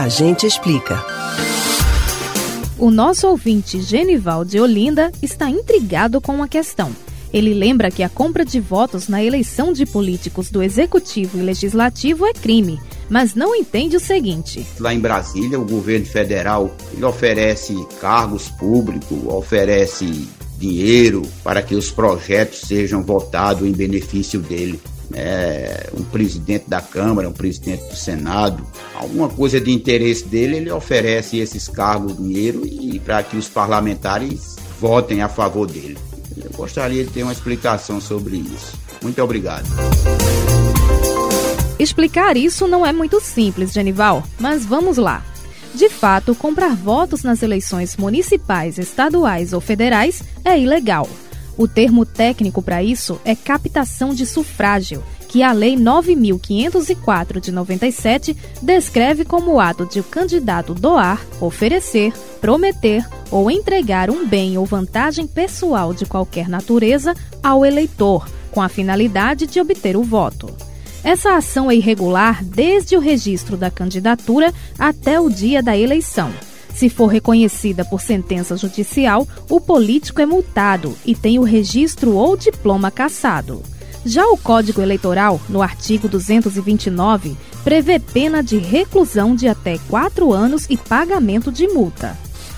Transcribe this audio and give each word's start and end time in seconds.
a 0.00 0.08
gente 0.08 0.46
explica. 0.46 1.04
O 2.78 2.90
nosso 2.90 3.28
ouvinte 3.28 3.82
Genival 3.82 4.46
de 4.46 4.58
Olinda 4.58 5.12
está 5.20 5.50
intrigado 5.50 6.22
com 6.22 6.32
uma 6.32 6.48
questão. 6.48 6.90
Ele 7.30 7.52
lembra 7.52 7.90
que 7.90 8.02
a 8.02 8.08
compra 8.08 8.42
de 8.42 8.58
votos 8.60 9.08
na 9.08 9.22
eleição 9.22 9.74
de 9.74 9.84
políticos 9.84 10.50
do 10.50 10.62
Executivo 10.62 11.36
e 11.36 11.42
Legislativo 11.42 12.24
é 12.24 12.32
crime, 12.32 12.80
mas 13.10 13.34
não 13.34 13.54
entende 13.54 13.94
o 13.94 14.00
seguinte. 14.00 14.66
Lá 14.78 14.94
em 14.94 14.98
Brasília, 14.98 15.60
o 15.60 15.66
governo 15.66 16.06
federal 16.06 16.74
ele 16.94 17.04
oferece 17.04 17.76
cargos 18.00 18.48
públicos, 18.48 19.18
oferece 19.26 20.26
dinheiro 20.56 21.20
para 21.44 21.60
que 21.60 21.74
os 21.74 21.90
projetos 21.90 22.60
sejam 22.60 23.02
votados 23.02 23.68
em 23.68 23.72
benefício 23.72 24.40
dele. 24.40 24.80
É, 25.12 25.88
um 25.92 26.04
presidente 26.04 26.68
da 26.68 26.80
Câmara, 26.80 27.28
um 27.28 27.32
presidente 27.32 27.82
do 27.88 27.96
Senado, 27.96 28.64
alguma 28.94 29.28
coisa 29.28 29.60
de 29.60 29.72
interesse 29.72 30.24
dele, 30.24 30.56
ele 30.56 30.70
oferece 30.70 31.38
esses 31.38 31.66
cargos, 31.66 32.16
dinheiro 32.16 32.64
e 32.64 32.98
para 33.00 33.22
que 33.22 33.36
os 33.36 33.48
parlamentares 33.48 34.56
votem 34.80 35.20
a 35.20 35.28
favor 35.28 35.66
dele. 35.66 35.98
Eu 36.36 36.50
gostaria 36.56 37.04
de 37.04 37.10
ter 37.10 37.22
uma 37.22 37.32
explicação 37.32 38.00
sobre 38.00 38.36
isso. 38.36 38.78
Muito 39.02 39.22
obrigado. 39.22 39.66
Explicar 41.78 42.36
isso 42.36 42.68
não 42.68 42.84
é 42.84 42.92
muito 42.92 43.20
simples, 43.20 43.72
Genival, 43.72 44.22
mas 44.38 44.66
vamos 44.66 44.96
lá. 44.96 45.24
De 45.74 45.88
fato, 45.88 46.34
comprar 46.34 46.74
votos 46.74 47.22
nas 47.22 47.42
eleições 47.42 47.96
municipais, 47.96 48.78
estaduais 48.78 49.52
ou 49.52 49.60
federais 49.60 50.22
é 50.44 50.58
ilegal. 50.58 51.08
O 51.60 51.68
termo 51.68 52.06
técnico 52.06 52.62
para 52.62 52.82
isso 52.82 53.20
é 53.22 53.34
captação 53.34 54.14
de 54.14 54.24
sufrágio, 54.24 55.04
que 55.28 55.42
a 55.42 55.52
Lei 55.52 55.76
9.504 55.76 57.38
de 57.38 57.52
97 57.52 58.34
descreve 58.62 59.26
como 59.26 59.52
o 59.52 59.60
ato 59.60 59.84
de 59.84 60.00
o 60.00 60.04
candidato 60.04 60.72
doar, 60.72 61.20
oferecer, 61.38 62.14
prometer 62.40 63.06
ou 63.30 63.50
entregar 63.50 64.08
um 64.08 64.26
bem 64.26 64.56
ou 64.56 64.64
vantagem 64.64 65.26
pessoal 65.26 65.92
de 65.92 66.06
qualquer 66.06 66.48
natureza 66.48 67.12
ao 67.42 67.62
eleitor, 67.66 68.26
com 68.50 68.62
a 68.62 68.68
finalidade 68.70 69.46
de 69.46 69.60
obter 69.60 69.98
o 69.98 70.02
voto. 70.02 70.48
Essa 71.04 71.36
ação 71.36 71.70
é 71.70 71.76
irregular 71.76 72.42
desde 72.42 72.96
o 72.96 73.00
registro 73.00 73.58
da 73.58 73.70
candidatura 73.70 74.50
até 74.78 75.20
o 75.20 75.28
dia 75.28 75.62
da 75.62 75.76
eleição. 75.76 76.32
Se 76.74 76.88
for 76.88 77.06
reconhecida 77.06 77.84
por 77.84 78.00
sentença 78.00 78.56
judicial, 78.56 79.26
o 79.48 79.60
político 79.60 80.20
é 80.20 80.26
multado 80.26 80.96
e 81.04 81.14
tem 81.14 81.38
o 81.38 81.42
registro 81.42 82.14
ou 82.14 82.36
diploma 82.36 82.90
cassado. 82.90 83.62
Já 84.04 84.26
o 84.26 84.36
Código 84.36 84.80
Eleitoral, 84.80 85.38
no 85.48 85.60
artigo 85.60 86.08
229, 86.08 87.36
prevê 87.62 87.98
pena 87.98 88.42
de 88.42 88.56
reclusão 88.56 89.34
de 89.34 89.46
até 89.46 89.78
quatro 89.88 90.32
anos 90.32 90.66
e 90.70 90.76
pagamento 90.76 91.52
de 91.52 91.68
multa. 91.68 92.16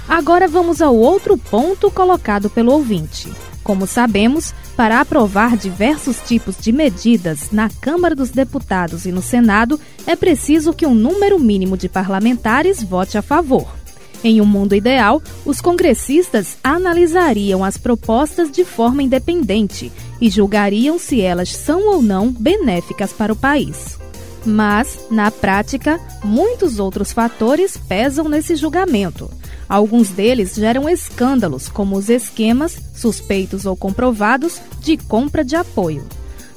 Agora 0.08 0.46
vamos 0.46 0.80
ao 0.80 0.94
outro 0.94 1.36
ponto 1.36 1.90
colocado 1.90 2.48
pelo 2.48 2.72
ouvinte. 2.72 3.28
Como 3.64 3.86
sabemos, 3.86 4.52
para 4.76 5.00
aprovar 5.00 5.56
diversos 5.56 6.18
tipos 6.18 6.56
de 6.56 6.72
medidas 6.72 7.50
na 7.52 7.68
Câmara 7.68 8.14
dos 8.14 8.30
Deputados 8.30 9.06
e 9.06 9.12
no 9.12 9.22
Senado, 9.22 9.78
é 10.06 10.16
preciso 10.16 10.72
que 10.72 10.86
um 10.86 10.94
número 10.94 11.38
mínimo 11.38 11.76
de 11.76 11.88
parlamentares 11.88 12.82
vote 12.82 13.16
a 13.16 13.22
favor. 13.22 13.81
Em 14.24 14.40
um 14.40 14.44
mundo 14.44 14.74
ideal, 14.74 15.20
os 15.44 15.60
congressistas 15.60 16.56
analisariam 16.62 17.64
as 17.64 17.76
propostas 17.76 18.50
de 18.50 18.64
forma 18.64 19.02
independente 19.02 19.90
e 20.20 20.30
julgariam 20.30 20.98
se 20.98 21.20
elas 21.20 21.50
são 21.50 21.88
ou 21.88 22.00
não 22.00 22.30
benéficas 22.30 23.12
para 23.12 23.32
o 23.32 23.36
país. 23.36 23.98
Mas, 24.44 25.06
na 25.10 25.30
prática, 25.30 26.00
muitos 26.22 26.78
outros 26.78 27.12
fatores 27.12 27.76
pesam 27.76 28.28
nesse 28.28 28.56
julgamento. 28.56 29.30
Alguns 29.68 30.10
deles 30.10 30.54
geram 30.54 30.88
escândalos, 30.88 31.68
como 31.68 31.96
os 31.96 32.08
esquemas, 32.08 32.78
suspeitos 32.94 33.66
ou 33.66 33.76
comprovados, 33.76 34.60
de 34.80 34.96
compra 34.96 35.44
de 35.44 35.56
apoio. 35.56 36.04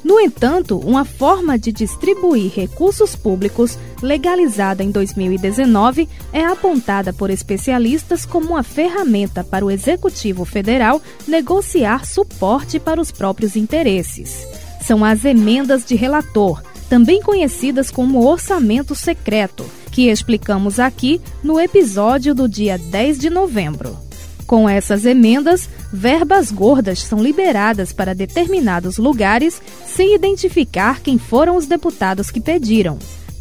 No 0.05 0.19
entanto, 0.19 0.77
uma 0.77 1.03
forma 1.03 1.57
de 1.57 1.71
distribuir 1.71 2.51
recursos 2.53 3.15
públicos, 3.15 3.75
legalizada 4.03 4.83
em 4.83 4.91
2019, 4.91 6.07
é 6.31 6.45
apontada 6.45 7.11
por 7.11 7.31
especialistas 7.31 8.23
como 8.23 8.49
uma 8.49 8.61
ferramenta 8.61 9.43
para 9.43 9.65
o 9.65 9.71
Executivo 9.71 10.45
Federal 10.45 11.01
negociar 11.27 12.05
suporte 12.05 12.79
para 12.79 13.01
os 13.01 13.11
próprios 13.11 13.55
interesses. 13.55 14.45
São 14.79 15.03
as 15.03 15.25
emendas 15.25 15.83
de 15.83 15.95
relator, 15.95 16.61
também 16.87 17.19
conhecidas 17.19 17.89
como 17.89 18.27
orçamento 18.27 18.93
secreto, 18.93 19.65
que 19.91 20.11
explicamos 20.11 20.79
aqui 20.79 21.19
no 21.41 21.59
episódio 21.59 22.35
do 22.35 22.47
dia 22.47 22.77
10 22.77 23.17
de 23.17 23.31
novembro. 23.31 24.04
Com 24.47 24.69
essas 24.69 25.05
emendas, 25.05 25.67
verbas 25.91 26.51
gordas 26.51 26.99
são 26.99 27.21
liberadas 27.21 27.91
para 27.91 28.13
determinados 28.13 28.97
lugares 28.97 29.61
sem 29.87 30.13
identificar 30.13 31.01
quem 31.01 31.17
foram 31.17 31.55
os 31.55 31.65
deputados 31.65 32.29
que 32.29 32.39
pediram. 32.39 32.99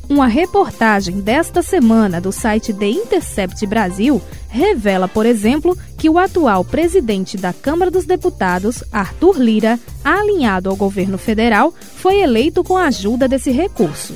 Uma 0.09 0.27
reportagem 0.27 1.21
desta 1.21 1.63
semana 1.63 2.21
do 2.21 2.31
site 2.31 2.75
The 2.75 2.89
Intercept 2.89 3.67
Brasil 3.67 4.21
revela, 4.49 5.09
por 5.09 5.25
exemplo, 5.25 5.77
que 5.97 6.11
o 6.11 6.19
atual 6.19 6.65
presidente 6.65 7.37
da 7.37 7.53
Câmara 7.53 7.91
dos 7.91 8.05
Deputados, 8.05 8.85
Arthur 8.93 9.39
Lira, 9.39 9.81
alinhado 10.05 10.69
ao 10.69 10.77
governo 10.77 11.17
federal, 11.17 11.73
foi 11.97 12.21
eleito 12.21 12.63
com 12.63 12.77
a 12.77 12.87
ajuda 12.87 13.27
desse 13.27 13.51
recurso. 13.51 14.15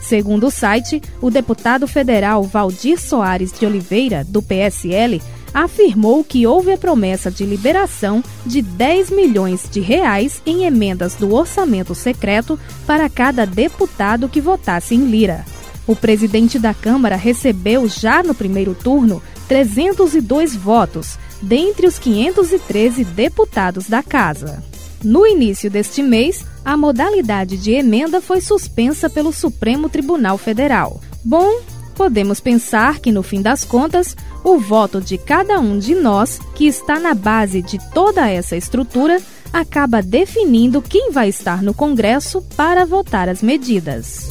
Segundo 0.00 0.46
o 0.46 0.50
site, 0.50 1.02
o 1.20 1.30
deputado 1.30 1.86
federal 1.86 2.42
Valdir 2.42 2.98
Soares 2.98 3.52
de 3.52 3.66
Oliveira, 3.66 4.24
do 4.24 4.40
PSL, 4.40 5.20
afirmou 5.56 6.22
que 6.22 6.46
houve 6.46 6.70
a 6.70 6.76
promessa 6.76 7.30
de 7.30 7.46
liberação 7.46 8.22
de 8.44 8.60
10 8.60 9.08
milhões 9.08 9.66
de 9.70 9.80
reais 9.80 10.42
em 10.44 10.64
emendas 10.64 11.14
do 11.14 11.34
orçamento 11.34 11.94
secreto 11.94 12.60
para 12.86 13.08
cada 13.08 13.46
deputado 13.46 14.28
que 14.28 14.38
votasse 14.38 14.94
em 14.94 15.06
Lira. 15.06 15.46
O 15.86 15.96
presidente 15.96 16.58
da 16.58 16.74
Câmara 16.74 17.16
recebeu 17.16 17.88
já 17.88 18.22
no 18.22 18.34
primeiro 18.34 18.74
turno 18.74 19.22
302 19.48 20.54
votos, 20.54 21.18
dentre 21.40 21.86
os 21.86 21.98
513 21.98 23.02
deputados 23.02 23.88
da 23.88 24.02
casa. 24.02 24.62
No 25.02 25.26
início 25.26 25.70
deste 25.70 26.02
mês, 26.02 26.44
a 26.62 26.76
modalidade 26.76 27.56
de 27.56 27.72
emenda 27.72 28.20
foi 28.20 28.42
suspensa 28.42 29.08
pelo 29.08 29.32
Supremo 29.32 29.88
Tribunal 29.88 30.36
Federal. 30.36 31.00
Bom, 31.24 31.60
podemos 31.96 32.38
pensar 32.38 33.00
que, 33.00 33.10
no 33.10 33.22
fim 33.22 33.40
das 33.40 33.64
contas, 33.64 34.14
o 34.44 34.58
voto 34.58 35.00
de 35.00 35.16
cada 35.16 35.58
um 35.58 35.78
de 35.78 35.94
nós, 35.94 36.38
que 36.54 36.66
está 36.66 37.00
na 37.00 37.14
base 37.14 37.62
de 37.62 37.78
toda 37.92 38.30
essa 38.30 38.54
estrutura, 38.54 39.20
acaba 39.52 40.02
definindo 40.02 40.82
quem 40.82 41.10
vai 41.10 41.28
estar 41.28 41.62
no 41.62 41.72
Congresso 41.72 42.42
para 42.54 42.84
votar 42.84 43.28
as 43.28 43.42
medidas. 43.42 44.28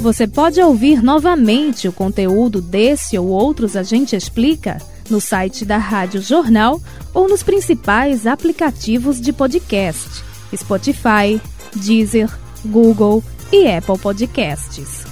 Você 0.00 0.26
pode 0.26 0.60
ouvir 0.60 1.00
novamente 1.00 1.86
o 1.86 1.92
conteúdo 1.92 2.60
desse 2.60 3.16
ou 3.16 3.28
outros 3.28 3.76
A 3.76 3.84
Gente 3.84 4.16
Explica 4.16 4.78
no 5.08 5.20
site 5.20 5.64
da 5.64 5.78
Rádio 5.78 6.20
Jornal 6.20 6.80
ou 7.14 7.28
nos 7.28 7.42
principais 7.42 8.26
aplicativos 8.26 9.20
de 9.20 9.32
podcast: 9.32 10.24
Spotify, 10.56 11.40
Deezer, 11.76 12.28
Google 12.64 13.22
e 13.52 13.68
Apple 13.68 13.98
Podcasts. 13.98 15.11